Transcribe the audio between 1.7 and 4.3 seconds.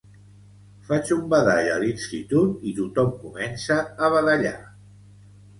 a l'institut i tothom comença a